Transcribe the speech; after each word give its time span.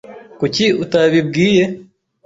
Kuki 0.39 0.65
utabibwiye? 0.83 1.63